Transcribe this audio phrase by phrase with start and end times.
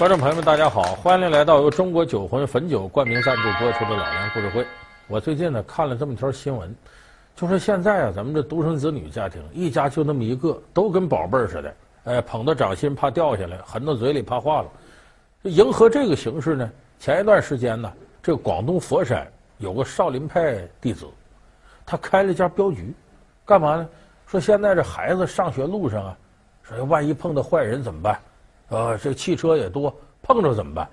[0.00, 4.62] 观众朋友们，大家好，欢迎来到由中国酒魂汾酒冠名赞助播出的《老梁故事会》。
[5.08, 6.74] 我最近呢看了这么一条新闻，
[7.36, 11.74] 就说现在啊，咱们这独生子女家庭，一家就那么一个，都跟宝贝儿似的，
[12.04, 14.68] 哎，捧到掌心怕掉下来，含到嘴里怕化了。
[15.42, 17.92] 迎合这个形式呢，前一段时间呢，
[18.22, 21.04] 这广东佛山有个少林派弟子，
[21.84, 22.94] 他开了一家镖局，
[23.44, 23.86] 干嘛呢？
[24.26, 26.16] 说现在这孩子上学路上啊，
[26.62, 28.18] 说万一碰到坏人怎么办？
[28.70, 30.88] 呃，这汽车也多，碰着怎么办？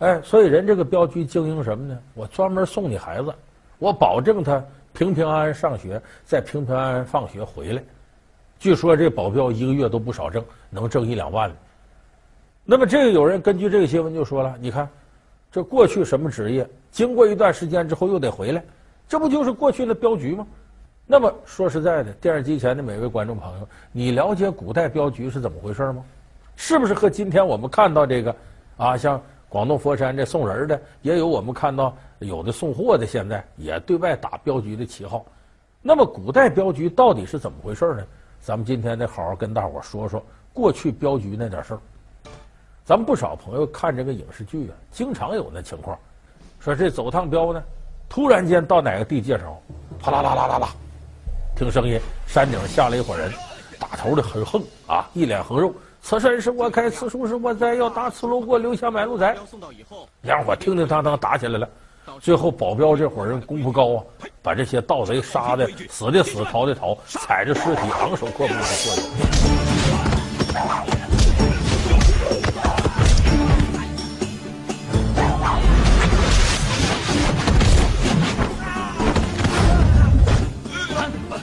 [0.00, 1.98] 哎，所以人这个镖局经营什么呢？
[2.14, 3.32] 我专门送你孩子，
[3.78, 7.82] 我保证他平平安安上学，再平平安安放学回来。
[8.58, 11.56] 据说这保镖一个月都不少挣，能挣一两万呢。
[12.64, 14.88] 那么这个有人根据这个新闻就说了，你看，
[15.52, 18.64] 这过去什么职业，经过一段时间之后又得回来，
[19.08, 20.46] 这不就是过去的镖局吗？
[21.06, 26.02] 那么说实在的，电视机前的每位观众朋友，你了解古代镖局是怎么回事吗？
[26.56, 28.34] 是不是和今天我们看到这个
[28.76, 35.24] 啊，像广东佛山这送人的，也有我们看到有的送货的，现在也对外打镖局的旗号。
[35.82, 38.04] 那么古代镖局到底是怎么回事呢？
[38.40, 41.80] 咱们今天得好好跟大伙说说过去镖局那点事儿。
[42.84, 45.98] 咱们不少朋友看这个影视剧啊，经常有那情况，
[46.60, 47.62] 说这走趟镖呢，
[48.08, 49.56] 突然间到哪个地界上，
[49.98, 50.68] 啪啦啦啦啦啦，
[51.56, 53.32] 听声音，山顶下来一伙人，
[53.78, 55.72] 打头的很横啊，一脸横肉。
[56.06, 59.34] 此山是我开，此树是我栽，要打此路过，留下买路财。
[60.20, 61.66] 两伙叮叮当当打起来了，
[62.20, 64.04] 最后保镖这伙人功夫高啊，
[64.42, 69.00] 把这些盗贼杀的 死的死，逃的逃，踩着尸体昂首阔步的过去。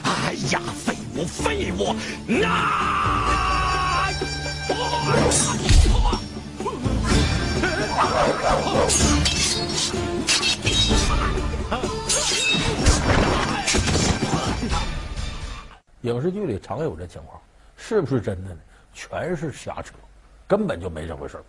[0.04, 1.96] 哎呀，废物，废物，
[2.28, 3.31] 那！
[16.02, 17.40] 影视剧里常有这情况，
[17.76, 18.56] 是不是真的呢？
[18.92, 19.94] 全是瞎扯，
[20.46, 21.44] 根本就没这回事儿。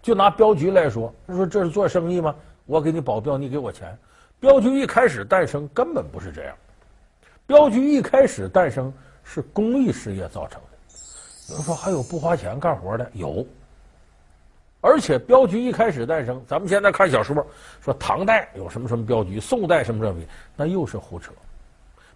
[0.00, 2.34] 就拿镖局来说，他说这是做生意吗？
[2.64, 3.96] 我给你保镖，你给我钱。
[4.40, 6.56] 镖局一开始诞生根本不是这样，
[7.46, 10.68] 镖局一开始诞生是公益事业造成的。
[11.50, 13.46] 有人说还有不花钱干活的，有。
[14.82, 17.46] 而且镖局一开始诞生，咱们现在看小说
[17.80, 20.20] 说唐代有什么什么镖局，宋代什么什么，
[20.56, 21.30] 那又是胡扯。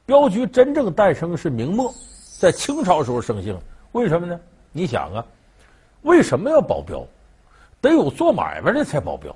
[0.04, 1.94] 镖局真正诞生是明末，
[2.40, 3.56] 在清朝时候生性。
[3.92, 4.38] 为什么呢？
[4.72, 5.24] 你想啊，
[6.02, 7.06] 为什么要保镖？
[7.80, 9.34] 得有做买卖的才保镖。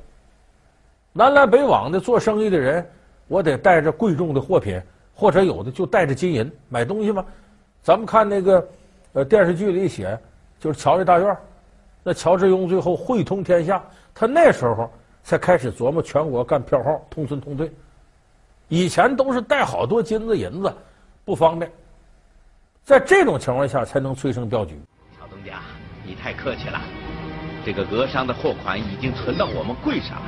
[1.12, 2.84] 南来北往的做生意的人，
[3.28, 4.82] 我得带着贵重的货品，
[5.14, 7.24] 或者有的就带着金银买东西吗？
[7.80, 8.68] 咱们看那个
[9.12, 10.18] 呃电视剧里写，
[10.58, 11.36] 就是乔家大院。
[12.02, 13.82] 那乔致庸最后汇通天下，
[14.14, 14.90] 他那时候
[15.22, 17.70] 才开始琢磨全国干票号，通村通兑。
[18.68, 20.72] 以前都是带好多金子银子，
[21.24, 21.70] 不方便。
[22.84, 24.80] 在这种情况下，才能催生镖局。
[25.18, 25.60] 乔东家，
[26.04, 26.80] 你太客气了。
[27.64, 30.26] 这个俄商的货款已经存到我们柜上了，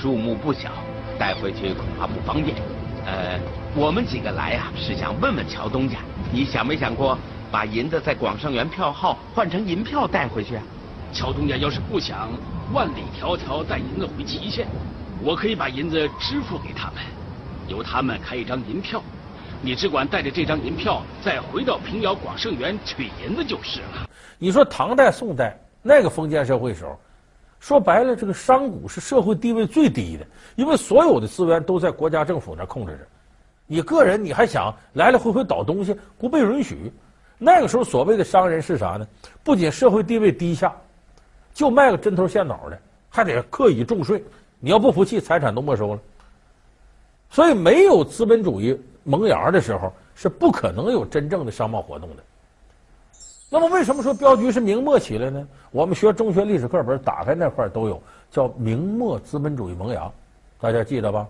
[0.00, 0.70] 数目不小，
[1.18, 2.56] 带回去恐怕不方便。
[3.04, 3.38] 呃，
[3.76, 5.98] 我们几个来啊，是想问问乔东家，
[6.32, 7.18] 你想没想过
[7.50, 10.62] 把银子在广盛元票号换成银票带回去啊？
[11.12, 12.30] 乔东家要是不想
[12.72, 14.66] 万里迢迢带银子回祁县，
[15.22, 17.02] 我可以把银子支付给他们，
[17.66, 19.02] 由他们开一张银票，
[19.60, 24.08] 你只管带着这张银票再回到平遥广盛元取银子就是了。
[24.38, 26.96] 你说唐代、宋代那个封建社会时候，
[27.58, 33.06] 说白了，这个商贾是社会地位最低的，因为所有的资源都在国家政府那控制着，
[33.66, 36.92] 你个人你还想来来回回倒东西，不被允许。
[37.36, 39.06] 那个时候所谓的商人是啥呢？
[39.42, 40.72] 不仅社会地位低下。
[41.60, 42.78] 就卖个针头线脑的，
[43.10, 44.24] 还得课以重税。
[44.60, 46.00] 你要不服气，财产都没收了。
[47.28, 52.22] 所以，没有资本主义萌芽的时候，是不可能有真正的商贸活动的。
[53.50, 55.46] 那么，为什么说镖局是明末起来呢？
[55.70, 60.10] 我们学中学历史课本打开那块都有，叫明末资本主义萌芽，
[60.62, 61.28] 大家记得吧？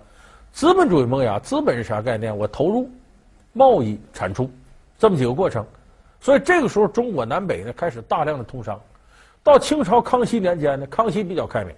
[0.52, 2.38] 资本主义萌芽，资本是啥概念？
[2.38, 2.88] 我投入
[3.52, 4.48] 贸易产出
[4.96, 5.66] 这么几个过程。
[6.20, 8.80] 所以，这个时候中国南北呢开始大量的通商。
[9.42, 11.74] 到清朝康熙年间呢，康熙比较开明，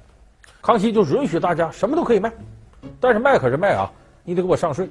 [0.61, 2.33] 康熙就允许大家什么都可以卖，
[3.01, 3.91] 但是卖可是卖啊，
[4.25, 4.91] 你得给我上税。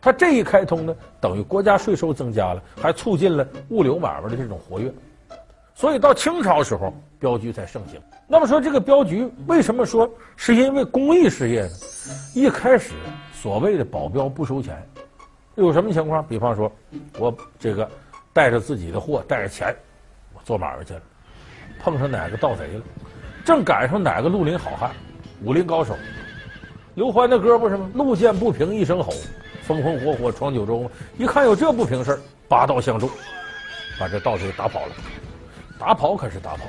[0.00, 4.92] 他这一开通呢，等于国家税收增加了，还促进了物流买卖的这种活跃，
[5.74, 7.98] 所以到清朝时候，镖局才盛行。
[8.26, 11.70] 那么说这个镖局为什么说是因为公益事业呢？
[12.34, 12.92] 一开始
[13.32, 14.76] 所谓的保镖不收钱，
[15.54, 16.26] 有什么情况？
[16.26, 16.70] 比方说，
[17.18, 17.88] 我这个
[18.32, 19.74] 带着自己的货，带着钱，
[20.34, 21.00] 我做买卖去了。
[21.78, 22.82] 碰上哪个盗贼了，
[23.44, 24.90] 正赶上哪个绿林好汉，
[25.42, 25.94] 武林高手。
[26.94, 27.90] 刘欢的歌不是吗？
[27.94, 29.12] 路见不平一声吼，
[29.62, 30.90] 风风火火闯九州。
[31.18, 32.18] 一看有这不平事
[32.48, 33.10] 拔刀相助，
[33.98, 34.92] 把这盗贼打跑了。
[35.78, 36.62] 打跑可是打跑，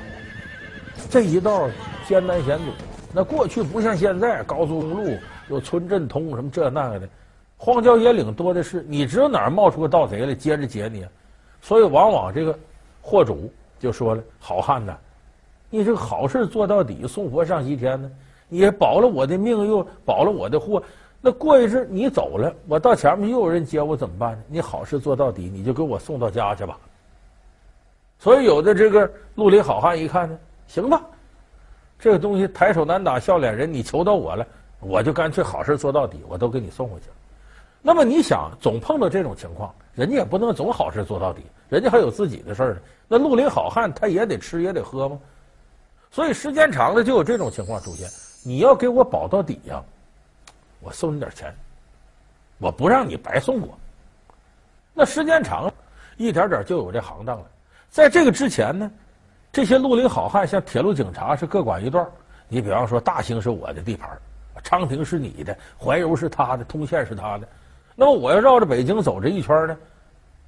[1.08, 1.70] 这一道
[2.06, 2.64] 艰难险阻。
[3.12, 5.16] 那过去不像现在，高速公路
[5.48, 7.08] 有村镇通，什么这那个的，
[7.56, 8.84] 荒郊野岭多的是。
[8.88, 11.06] 你知道哪儿冒出个盗贼来，接着劫你？
[11.62, 12.58] 所以往往这个
[13.00, 14.96] 货主就说了：“好汉呐，
[15.70, 18.10] 你这个好事做到底，送佛上西天呢。”
[18.48, 20.80] 也保了我的命，又保了我的货。
[21.20, 24.42] 那过一阵你走了，我到前面又有人接我，怎么办呢？
[24.46, 26.78] 你好事做到底，你就给我送到家去吧。
[28.20, 30.38] 所以有的这个绿林好汉一看呢，
[30.68, 31.02] 行吧，
[31.98, 34.46] 这个东西抬手难打笑脸人，你求到我了，
[34.78, 37.06] 我就干脆好事做到底，我都给你送回去。
[37.86, 42.80] 那么你想，总碰到这种情况，人家也不能总好事做到底，人家还有自己的事儿呢。
[43.06, 45.16] 那绿林好汉他也得吃也得喝吗？
[46.10, 48.08] 所以时间长了就有这种情况出现。
[48.42, 49.80] 你要给我保到底呀，
[50.80, 51.54] 我送你点钱，
[52.58, 53.68] 我不让你白送我。
[54.92, 55.72] 那时间长了，
[56.16, 57.46] 一点点就有这行当了。
[57.88, 58.90] 在这个之前呢，
[59.52, 62.04] 这些绿林好汉像铁路警察是各管一段。
[62.48, 64.10] 你比方说，大兴是我的地盘，
[64.64, 67.46] 昌平是你的，怀柔是他的，通县是他的。
[67.98, 69.76] 那么我要绕着北京走这一圈呢，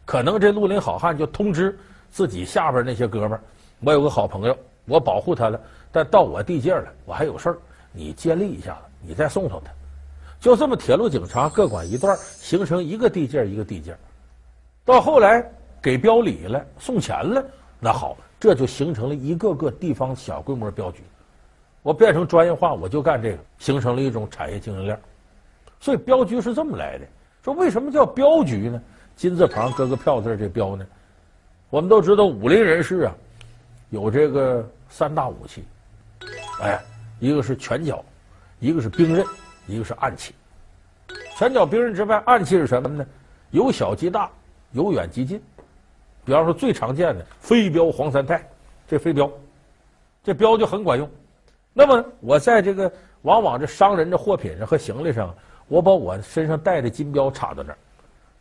[0.04, 1.76] 可能这绿林好汉就通知
[2.10, 3.40] 自己下边那些哥们儿，
[3.80, 5.58] 我有个好朋友，我保护他了，
[5.90, 7.58] 但到我地界了，我还有事儿。
[7.90, 9.70] 你接力一下子，你再送送他，
[10.38, 13.96] 就这么铁路警察各管一段，形成一个地界一个地界。
[14.84, 15.42] 到后来
[15.80, 17.42] 给标礼了，送钱了，
[17.80, 21.02] 那好，这就形成了一个个地方小规模镖局。
[21.82, 25.00] 我变成专业化，我就干这个，形成了一种产业经营链。
[25.80, 27.06] 所以镖局是这么来的。
[27.48, 28.78] 说为什么叫镖局呢？
[29.16, 30.86] 金字旁搁个票字，这镖呢？
[31.70, 33.14] 我们都知道武林人士啊，
[33.88, 35.64] 有这个三大武器，
[36.60, 36.78] 哎。
[37.20, 38.04] 一个是拳脚，
[38.60, 39.26] 一个是兵刃，
[39.66, 40.32] 一个是暗器。
[41.36, 43.04] 拳脚兵刃之外，暗器是什么呢？
[43.50, 44.30] 由小及大，
[44.70, 45.42] 由远及近。
[46.24, 48.46] 比方说最常见的飞镖黄三泰，
[48.86, 49.28] 这飞镖，
[50.22, 51.10] 这镖就很管用。
[51.72, 52.92] 那么我在这个
[53.22, 55.34] 往往这商人的货品上和行李上，
[55.68, 57.78] 我把我身上带的金镖插到那儿，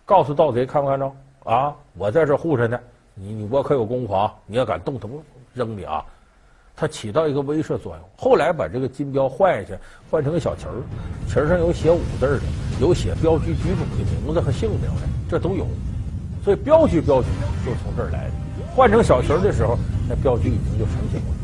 [0.06, 1.12] 告诉盗贼看没看着
[1.44, 1.75] 啊？
[1.94, 2.79] 我在这护着呢，
[3.13, 4.33] 你你我可有功夫啊！
[4.45, 5.21] 你要敢动，他不
[5.53, 6.03] 扔你啊！
[6.75, 8.00] 它起到一个威慑作用。
[8.15, 9.79] 后来把这个金标换下去，
[10.09, 10.75] 换成个小旗儿，
[11.27, 12.41] 旗儿上有写五字的，
[12.79, 15.65] 有写镖局局主的名字和姓名的，这都有。
[16.44, 17.27] 所以镖局镖局
[17.65, 18.31] 就从这儿来的。
[18.74, 19.77] 换成小旗儿的时候，
[20.07, 21.37] 那镖局已经就成型了。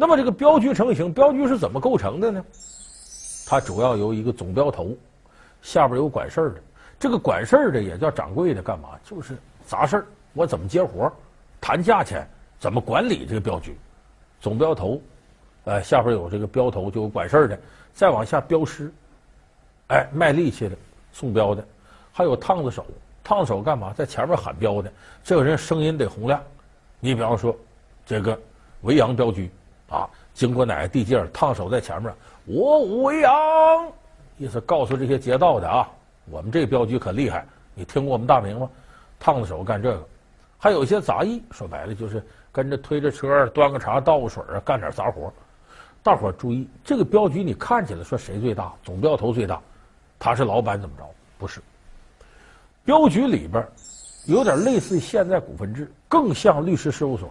[0.00, 2.44] 那么这个镖局成型，镖局是怎么构成的呢？
[3.44, 4.96] 它主要由一个总镖头，
[5.60, 6.60] 下边有管事儿的。
[7.00, 8.90] 这个管事儿的也叫掌柜的，干嘛？
[9.02, 9.36] 就是
[9.66, 10.06] 杂事儿。
[10.34, 11.12] 我怎么接活，
[11.60, 12.24] 谈价钱，
[12.60, 13.76] 怎么管理这个镖局？
[14.40, 15.02] 总镖头，
[15.64, 17.58] 呃，下边有这个镖头，就有管事儿的。
[17.92, 18.92] 再往下，镖师，
[19.88, 20.76] 哎，卖力气的，
[21.12, 21.66] 送镖的，
[22.12, 22.86] 还有烫子手。
[23.24, 23.92] 烫手干嘛？
[23.94, 24.92] 在前面喊镖的，
[25.24, 26.40] 这个人声音得洪亮。
[27.00, 27.56] 你比方说，
[28.06, 28.38] 这个
[28.82, 29.50] 维扬镖局。
[29.88, 32.12] 啊，经过哪个地界，烫手在前面，
[32.44, 33.32] 我武维扬，
[34.36, 35.88] 意思告诉这些劫道的啊，
[36.30, 38.68] 我们这镖局可厉害，你听过我们大名吗？
[39.18, 40.08] 烫子手干这个，
[40.58, 45.32] 还有一些杂役，说白了就是跟着推着车，端个茶倒个水啊，干点杂活。
[46.02, 48.72] 大伙注意，这个镖局你看起来说谁最大？
[48.84, 49.60] 总镖头最大，
[50.18, 51.04] 他是老板怎么着？
[51.38, 51.60] 不是，
[52.84, 53.66] 镖局里边
[54.26, 57.30] 有点类似现在股份制，更像律师事务所。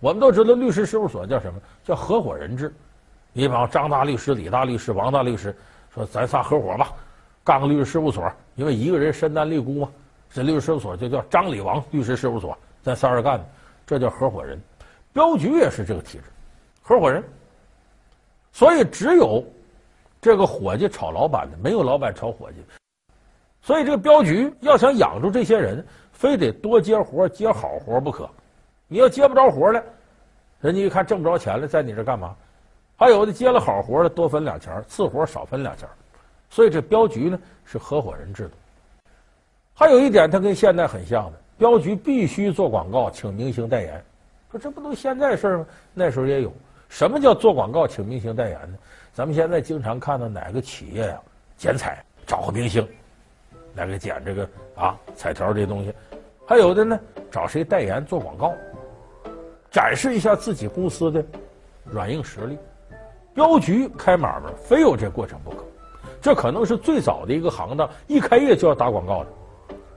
[0.00, 1.60] 我们都知道律师事务所叫什么？
[1.84, 2.72] 叫合伙人制。
[3.32, 5.54] 你比方张大律师、李大律师、王大律师，
[5.92, 6.92] 说咱仨合伙吧，
[7.44, 8.30] 干个律师事务所。
[8.54, 9.88] 因为一个人身单力孤嘛，
[10.30, 12.56] 这律师事务所就叫张李王律师事务所。
[12.82, 13.46] 咱仨人干的，
[13.86, 14.60] 这叫合伙人。
[15.12, 16.24] 镖局也是这个体制，
[16.80, 17.22] 合伙人。
[18.52, 19.44] 所以只有
[20.20, 22.58] 这个伙计炒老板的，没有老板炒伙计。
[23.62, 28.28] 所以这个镖局要想养住这些人，非得多接活、接好活不可。
[28.88, 29.82] 你要接不着活了，
[30.60, 32.34] 人家一看挣不着钱了，在你这干嘛？
[32.96, 35.86] 还有的接了好活的，多分两钱，次活少分两钱。
[36.50, 38.54] 所以这镖局呢是合伙人制度。
[39.74, 44.02] 还有一点，它跟现在很像的，镖局必须做广告，请明星代言。
[44.50, 45.66] 说这不都现在事儿吗？
[45.92, 46.52] 那时候也有。
[46.88, 48.78] 什么叫做广告请明星代言呢？
[49.12, 51.20] 咱们现在经常看到哪个企业呀
[51.56, 52.88] 剪彩找个明星
[53.74, 55.92] 来给剪这个啊彩条这东西。
[56.46, 56.98] 还有的呢
[57.30, 58.54] 找谁代言做广告，
[59.78, 61.24] 展示一下自己公司的
[61.84, 62.58] 软硬实力。
[63.32, 65.58] 镖局开买卖非有这过程不可，
[66.20, 69.28] 这可能是最早的一个行当，一开业就要打广告的。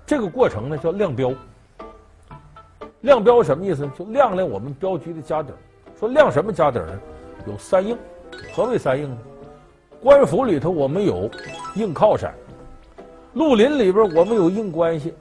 [0.05, 1.33] 这个过程呢叫亮镖。
[3.00, 3.91] 亮镖什么意思呢？
[3.97, 5.57] 就亮亮我们镖局的家底儿。
[6.00, 7.00] 说亮什么家底儿呢？
[7.47, 7.97] 有三硬。
[8.53, 9.17] 何谓三硬呢？
[10.00, 11.27] 官府里头我们有
[11.73, 12.31] 硬靠山，
[13.33, 15.11] 绿林里边我们有硬关系，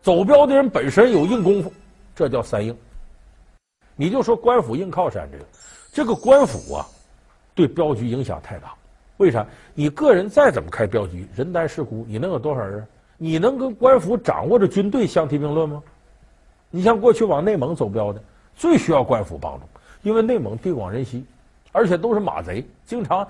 [0.00, 1.72] 走镖的人本身有硬功夫，
[2.12, 2.76] 这叫三硬。
[4.02, 5.44] 你就说官府硬靠山这个，
[5.92, 6.84] 这个官府啊，
[7.54, 8.74] 对镖局影响太大。
[9.18, 9.46] 为啥？
[9.74, 12.84] 你个人再怎么开镖局，人单势孤，你能有多少人？
[13.16, 15.80] 你能跟官府掌握着军队相提并论吗？
[16.68, 18.20] 你像过去往内蒙走镖的，
[18.56, 19.60] 最需要官府帮助，
[20.02, 21.24] 因为内蒙地广人稀，
[21.70, 23.24] 而且都是马贼，经常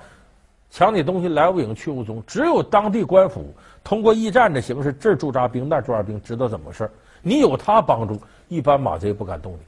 [0.70, 2.22] 抢你东西来无影去无踪。
[2.26, 3.52] 只有当地官府
[3.84, 6.90] 通过驿站的形式，这驻扎兵，那驻扎兵，知道怎么回事。
[7.20, 9.58] 你有他帮助，一般马贼不敢动你。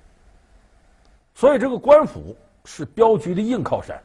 [1.35, 4.01] 所以这个官府是镖局的硬靠山，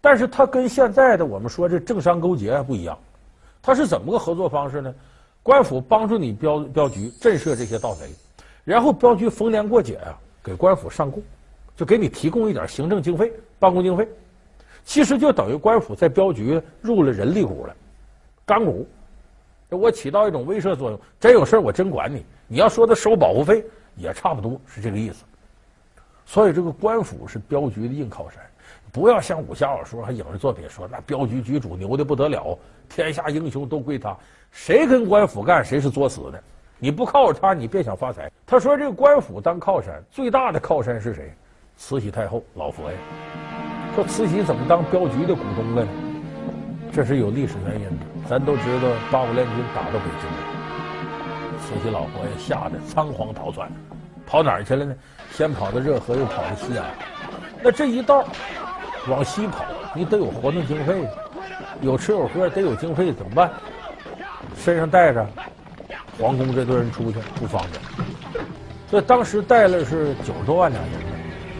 [0.00, 2.98] 但是他跟现在的我们说这政商勾结还不一样，
[3.60, 4.94] 他是怎么个合作方式呢？
[5.42, 8.08] 官府帮助你镖镖局震慑这些盗贼。
[8.64, 11.20] 然后镖局逢年过节啊，给官府上供，
[11.76, 14.08] 就给你提供一点行政经费、办公经费，
[14.84, 17.74] 其实就等于官府在镖局入了人力股了，
[18.46, 18.86] 干股，
[19.68, 21.00] 我起到一种威慑作用。
[21.18, 22.24] 真有事我真管你。
[22.46, 23.64] 你要说他收保护费，
[23.96, 25.24] 也差不多是这个意思。
[26.32, 28.38] 所以这个官府是镖局的硬靠山，
[28.90, 32.58] 不要像武侠小说还影视作品说那镖局局主牛的不得了，
[32.88, 34.16] 天下英雄都归他，
[34.50, 36.42] 谁跟官府干谁是作死的。
[36.78, 38.32] 你不靠着他，你别想发财。
[38.46, 41.30] 他说：“这个官府当靠山，最大的靠山是谁？
[41.76, 42.96] 慈禧太后、老佛爷。
[43.94, 45.90] 说慈禧怎么当镖局的股东了呢？
[46.90, 48.06] 这是有历史原因的。
[48.26, 53.70] 咱都知道八国联军打到北京了，慈禧老佛爷吓得仓皇逃窜，
[54.32, 54.94] 跑哪儿去了呢？
[55.30, 56.86] 先跑到热河，又跑到西安。
[57.62, 58.26] 那这一道
[59.06, 59.62] 往西跑，
[59.94, 61.06] 你得有活动经费，
[61.82, 63.50] 有吃有喝，得有经费，怎么办？
[64.56, 65.26] 身上带着。”
[66.18, 68.46] 皇宫这堆人出去不方便，
[68.88, 71.04] 所以当时带了是九十多万两银子。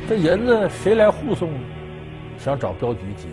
[0.08, 1.60] 这银子谁来护送呢？
[2.38, 3.28] 想找镖局接，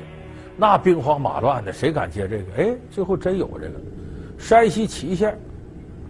[0.58, 2.43] 那兵荒马乱的，谁敢接这个？
[2.58, 3.74] 哎，最后真有这个。
[4.38, 5.38] 山西祁县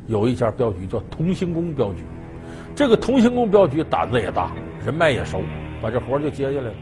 [0.08, 2.04] 有一家镖局叫同兴宫镖局，
[2.80, 4.54] 这个同兴宫镖局胆子也大，
[4.86, 5.42] 人脉也熟，
[5.82, 6.74] 把这活就接下来了，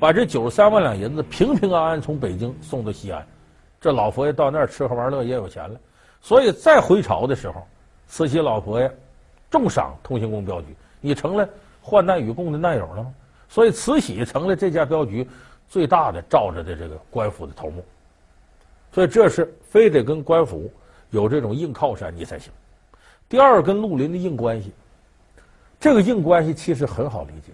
[0.00, 3.24] 把这九十三万两银子平平安安从北京送到西安。
[3.80, 5.78] 这老佛爷到那儿吃喝玩乐也有钱了。
[6.20, 7.64] 所以再回朝的时候，
[8.08, 8.92] 慈禧老佛爷
[9.48, 11.48] 重赏同兴宫镖局，你成了
[11.80, 13.14] 患难与共的难友了吗？
[13.48, 15.24] 所以慈禧成了这家镖局
[15.68, 17.84] 最大的罩着的这个官府的头目。
[18.90, 20.68] 所以这是非得跟官府
[21.10, 22.52] 有这种硬靠山你才行。
[23.28, 24.72] 第二，跟绿林的硬关系，
[25.80, 27.52] 这个硬关系其实很好理解。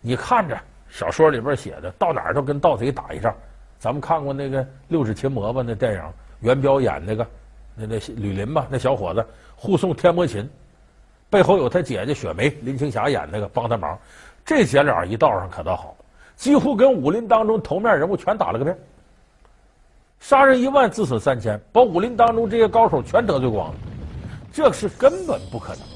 [0.00, 3.34] 你看着小说里边写的，到哪儿都跟盗贼打一仗。
[3.78, 5.62] 咱们看过那个《六指琴魔》吧？
[5.66, 6.02] 那电影，
[6.40, 7.26] 元彪演那个。
[7.74, 9.24] 那那吕林吧，那小伙子
[9.56, 10.46] 护送天魔琴，
[11.30, 13.98] 背后有他姐姐雪梅，林青霞演那个帮他忙。
[14.44, 15.96] 这姐俩一道上可倒好，
[16.36, 18.76] 几乎跟武林当中头面人物全打了个遍，
[20.20, 23.74] 杀人一万，自损三千，把武林当中这些高手全得罪光了。
[24.52, 25.91] 这是根本不可能。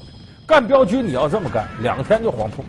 [0.47, 2.63] 干镖局你要这么干，两天就黄铺。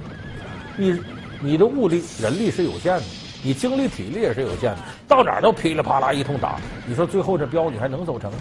[0.77, 1.01] 你
[1.41, 3.03] 你的物力人力是有限的，
[3.45, 8.33] 你精力体力也是有限的，到哪儿都噼里啪啦一通打，你说最后这镖你还能走成？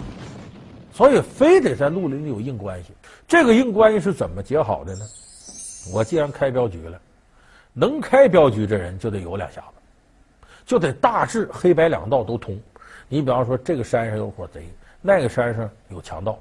[0.92, 2.90] 所以非得在绿林里有硬关系，
[3.28, 5.06] 这个硬关系是怎么结好的呢？
[5.92, 7.00] 我既然开镖局了，
[7.72, 12.58] 能开镖局这人就得有两下子，就得大致黑白两道都通。
[13.08, 14.68] 你比方说，这个山上有伙贼，
[15.00, 16.36] 那个山上有强盗，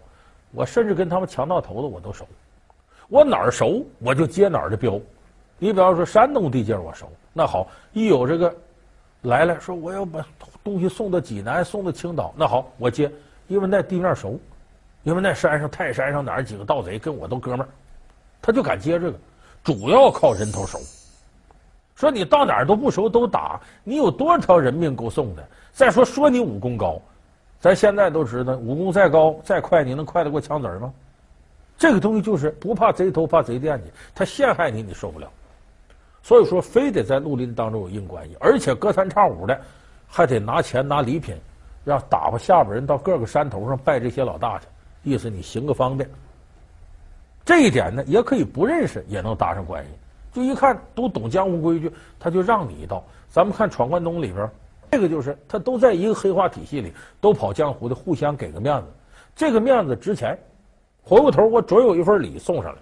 [0.52, 2.28] 我甚至跟他们强盗头子我都熟，
[3.08, 5.00] 我哪儿熟我就接哪儿的镖。
[5.60, 8.54] 你比方说山东地界我熟，那好，一有这个
[9.22, 10.26] 来了说我要把
[10.64, 13.12] 东西送到济南，送到青岛，那好，我接。
[13.48, 14.38] 因为那地面熟，
[15.04, 17.70] 因为那山上泰山上哪儿几个盗贼跟我都哥们儿，
[18.42, 19.18] 他就敢接这个，
[19.64, 20.78] 主要靠人头熟。
[21.96, 25.48] 说你到哪儿都不熟都打，你有多少条人命够送的？
[25.72, 27.02] 再说说你武功高，
[27.60, 30.94] 咱现在都知道，武功再高再快，你能快得过枪子儿吗？
[31.78, 35.30] 这个东西就是不怕贼偷，怕贼惦记，他陷害你，你受不了。
[36.24, 39.62] 所以说，非得在绿林当中有硬关系，而且隔三差五的
[40.08, 41.36] 还得拿钱拿礼品。
[41.86, 44.66] 让打发下边人到各个山头上拜这些老大去，
[45.04, 46.10] 意思你行个方便。
[47.46, 49.92] 这一点呢，也可以不认识也能搭上关系。
[50.34, 53.02] 就一看都懂江湖规矩，他就让你一道。
[53.30, 54.52] 咱们看《闯关东》里边，
[54.92, 56.92] 这个就是他都在一个黑化体系里，
[57.22, 58.88] 都跑江湖的，互相给个面子。
[59.34, 60.38] 这个面子值钱，
[61.08, 62.80] 回过头我准有一份礼送上来。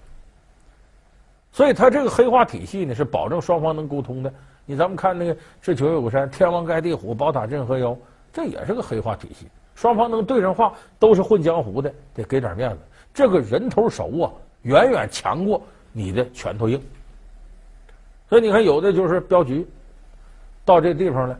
[1.51, 4.33] 所以他这个黑话体系呢，是保证双方能沟通的。
[4.65, 7.95] 你咱们看那个“智取有山，天王盖地虎，宝塔镇河妖”，
[8.33, 12.77] 这也是个黑话体系，双方能对上话，都是混江湖的，得给点面子。
[13.13, 14.31] 这个人头熟啊，
[14.63, 15.61] 远远强过
[15.93, 16.81] 你的拳头硬。
[18.27, 19.65] 所以你看，有的就是镖局，
[20.65, 21.39] 到这地方了，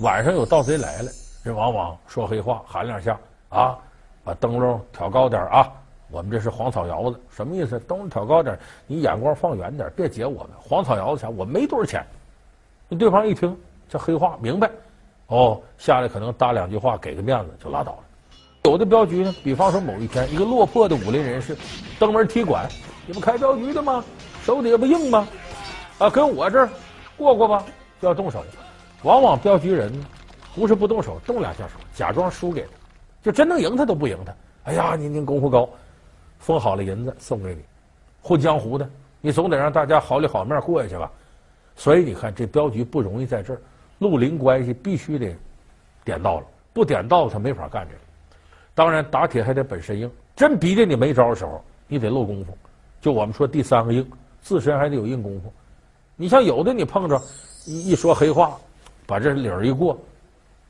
[0.00, 1.10] 晚上有盗贼来了，
[1.44, 3.18] 人往往说黑话，喊两下
[3.48, 3.78] 啊，
[4.24, 5.72] 把灯笼挑高点啊。
[6.10, 7.78] 我们这是黄草窑子，什么意思？
[7.80, 12.04] 灯挑高点，你眼光放远点，别截我们黄草窑子钱，我没多少钱。
[12.88, 13.56] 那对方一听
[13.88, 14.70] 这黑话，明白，
[15.26, 17.98] 哦，下来可能搭两句话，给个面子就拉倒了。
[18.64, 21.56] 有的镖局呢，比方说某一天，一个落魄的武林人士
[21.98, 22.68] 登门踢馆，
[23.06, 24.04] 你不开镖局的吗？
[24.42, 25.26] 手底下不硬吗？
[25.98, 26.68] 啊，跟我这儿
[27.16, 27.64] 过过吧，
[28.00, 28.44] 就要动手。
[29.02, 29.92] 往往镖局人
[30.54, 32.68] 不是不动手，动两下手，假装输给他，
[33.22, 34.32] 就真能赢他都不赢他。
[34.64, 35.68] 哎呀，您您功夫高。
[36.38, 37.62] 封好了银子送给你，
[38.22, 38.88] 混江湖的，
[39.20, 41.10] 你总得让大家好里好面过下去吧。
[41.74, 43.60] 所以你看这镖局不容易在这儿，
[43.98, 45.34] 绿林关系必须得
[46.04, 48.00] 点到了，不点到他没法干这个。
[48.74, 52.56] 当然打铁还得本身硬，真逼着你没招的时候，你得露功夫。
[53.00, 55.52] 就我们说第三个硬，自身还得有硬功夫。
[56.14, 57.20] 你像有的你碰着
[57.64, 58.56] 一一说黑话，
[59.06, 59.98] 把这理儿一过，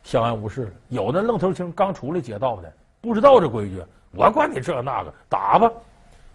[0.03, 0.71] 相安无事了。
[0.89, 3.83] 有的愣头青刚出来劫道的，不知道这规矩。
[4.17, 5.71] 我管你这那个，打吧。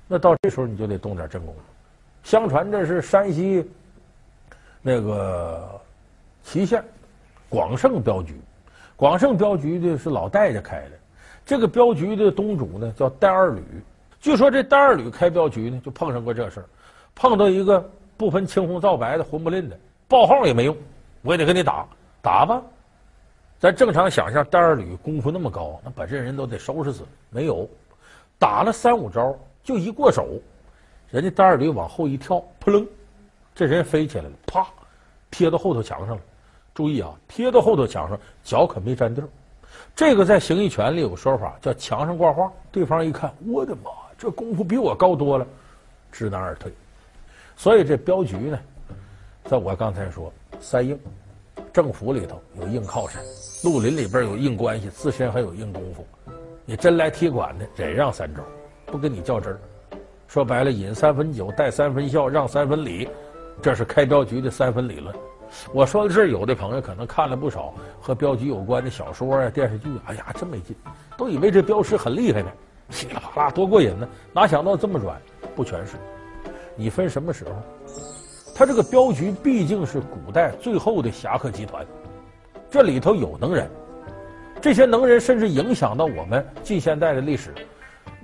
[0.07, 1.59] 那到这时候你就得动点真功夫。
[2.23, 3.67] 相传这是山西
[4.81, 5.81] 那个
[6.43, 6.83] 祁县
[7.49, 8.39] 广胜镖局，
[8.95, 10.91] 广胜镖局的是老戴家开的。
[11.45, 13.63] 这个镖局的东主呢叫戴二吕。
[14.19, 16.65] 据说这戴二吕开镖局呢就碰上过这事儿，
[17.15, 17.83] 碰到一个
[18.17, 20.77] 不分青红皂白的混不吝的，报号也没用，
[21.23, 21.85] 我也得跟你打，
[22.21, 22.61] 打吧。
[23.61, 27.03] 咱正常想象，戴二吕功夫那么高，那把这人都得收拾死。
[27.29, 27.69] 没有，
[28.39, 30.27] 打了三五招，就一过手，
[31.11, 32.83] 人家戴二吕往后一跳，扑棱，
[33.53, 34.65] 这人飞起来了，啪，
[35.29, 36.21] 贴到后头墙上了。
[36.73, 39.29] 注意啊，贴到后头墙上，脚可没沾地儿。
[39.95, 42.51] 这个在形意拳里有个说法，叫墙上挂画。
[42.71, 45.45] 对方一看，我的妈，这功夫比我高多了，
[46.11, 46.73] 知难而退。
[47.55, 48.59] 所以这镖局呢，
[49.43, 50.99] 在我刚才说三硬。
[51.73, 53.21] 政府里头有硬靠山，
[53.63, 56.05] 绿林里边有硬关系，自身还有硬功夫。
[56.65, 58.43] 你真来踢馆的，忍让三招，
[58.85, 59.59] 不跟你较真儿。
[60.27, 63.07] 说白了，饮三分酒，带三分笑，让三分礼，
[63.61, 65.15] 这是开镖局的三分理论。
[65.73, 70.75] 我说到这儿，有的朋友可能看了不少和镖局有关的小说啊、电视剧，哎呀，真没劲，
[71.17, 72.51] 都以为这镖师很厉害呢，
[72.89, 74.07] 噼里啪啦多过瘾呢。
[74.33, 75.21] 哪想到这么软，
[75.55, 75.95] 不全是。
[76.75, 77.51] 你分什么时候？
[78.61, 81.83] 他这个镖局毕竟是古代最后的侠客集团，
[82.69, 83.67] 这里头有能人，
[84.61, 87.55] 这些能人甚至影响到我们近现代的历史。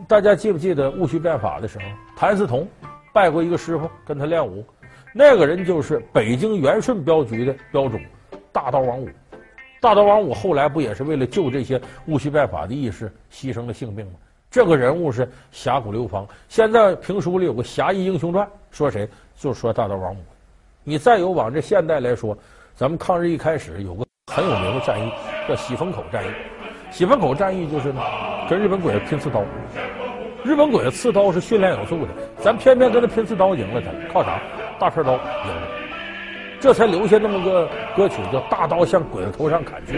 [0.08, 2.68] 大家记不记得戊戌变法的时候，谭嗣同
[3.12, 4.64] 拜过一个师傅跟他练武，
[5.12, 7.98] 那个人就是北京元顺镖局的镖主
[8.52, 9.10] 大刀王五。
[9.82, 14.12] 大刀王五后来不也是为了救这些戊戌变法的义士牺牲了性命吗？
[14.52, 16.28] 这个人物是侠骨流芳。
[16.48, 19.10] 现在评书里有个《侠义英雄传》，说谁？
[19.38, 20.18] 就说大刀王五。
[20.84, 22.38] 你再有往这现代来说，
[22.76, 25.12] 咱们抗日一开始有个很有名的战役，
[25.48, 26.28] 叫喜峰口战役。
[26.92, 28.02] 喜峰口战役就是呢，
[28.50, 29.44] 跟日本鬼子拼刺刀。
[30.44, 34.42] 日本鬼子刺刀是训练有素的，咱偏偏跟他拼刺刀赢了他，靠啥？
[34.80, 35.68] 大片刀赢了，
[36.60, 39.94] 这才留下那么个歌曲叫《大刀向鬼子头上砍去》。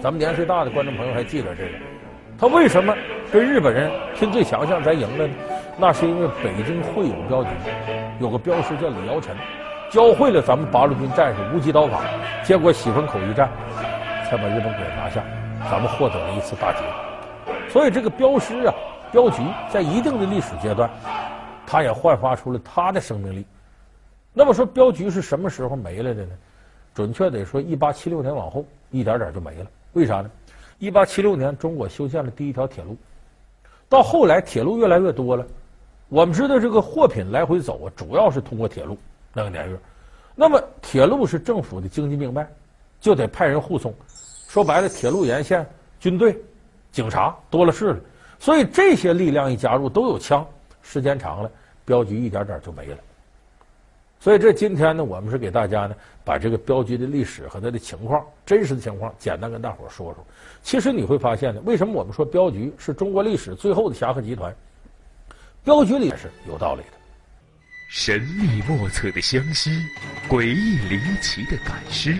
[0.00, 1.70] 咱们年岁大的观众朋友还记得这个？
[2.38, 2.94] 他为什么
[3.32, 5.34] 跟日本人拼最强项才赢了呢？
[5.78, 7.50] 那是因为北京会友镖局
[8.18, 9.36] 有个镖师叫李尧臣。
[9.88, 12.02] 教会了咱们八路军战士无极刀法，
[12.42, 13.48] 结果喜峰口一战，
[14.28, 15.22] 才把日本鬼子拿下，
[15.70, 16.78] 咱们获得了一次大捷。
[17.68, 18.74] 所以这个镖师啊，
[19.12, 20.90] 镖局在一定的历史阶段，
[21.64, 23.46] 他也焕发出了他的生命力。
[24.32, 26.32] 那么说镖局是什么时候没了的呢？
[26.92, 29.66] 准确得说，一八七六年往后，一点点就没了。
[29.92, 30.30] 为啥呢？
[30.78, 32.96] 一八七六年，中国修建了第一条铁路，
[33.88, 35.46] 到后来铁路越来越多了。
[36.08, 38.96] 我们知道这个货品来回走啊，主要是通过铁路。
[39.32, 39.76] 那个年月，
[40.34, 42.48] 那么铁路是政府的经济命脉，
[43.00, 43.92] 就得派人护送。
[44.48, 45.66] 说白了，铁路沿线
[45.98, 46.40] 军队、
[46.92, 48.00] 警察多了是了，
[48.38, 50.46] 所以这些力量一加入，都有枪，
[50.80, 51.50] 时间长了，
[51.84, 52.98] 镖局一点点就没了。
[54.20, 60.24] 所以这今天呢，我们是给大家呢，把这个镖局的历史和它的情况、真实的情况，简单跟大伙说说。
[60.62, 64.54] 其实你会发现呢，为什么我们说镖局是中国历史最后的侠客集团？
[65.66, 66.96] 镖局里也是有道理的。
[67.90, 69.82] 神秘莫测的湘西，
[70.28, 72.12] 诡异离奇的赶尸，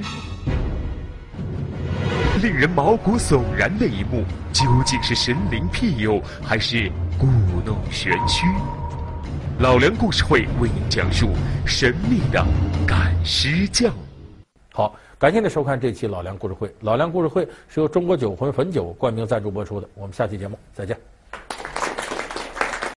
[2.43, 7.27] 令人毛骨悚然的一幕，究竟是神灵庇佑，还是故
[7.65, 8.45] 弄玄虚。
[9.61, 11.31] 老梁故事会为您讲述
[11.65, 12.45] 神秘的
[12.85, 13.95] 赶尸匠。
[14.73, 16.69] 好，感谢您收看这期老梁故事会。
[16.81, 19.89] 老梁故事会是由中国酒魂汾酒冠名赞助播出的。
[19.95, 20.99] 我们下期节目再见。